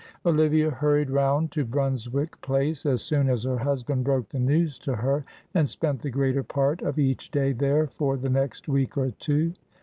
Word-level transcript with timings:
Olivia 0.25 0.71
hurried 0.71 1.11
round 1.11 1.51
to 1.51 1.63
Brunswick 1.63 2.41
Place 2.41 2.87
as 2.87 3.03
soon 3.03 3.29
as 3.29 3.43
her 3.43 3.59
husband 3.59 4.03
broke 4.03 4.29
the 4.29 4.39
news 4.39 4.79
to 4.79 4.95
her, 4.95 5.23
and 5.53 5.69
spent 5.69 6.01
the 6.01 6.09
greater 6.09 6.41
part 6.41 6.81
of 6.81 6.97
each 6.97 7.29
day 7.29 7.51
there 7.51 7.85
for 7.85 8.17
the 8.17 8.27
next 8.31 8.67
week 8.67 8.97
or 8.97 9.11
two. 9.11 9.53